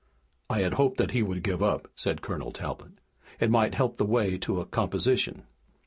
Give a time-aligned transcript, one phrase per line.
[0.49, 2.93] "I had hoped that he would give up," said Colonel Talbot.
[3.39, 5.43] "It might help the way to a composition."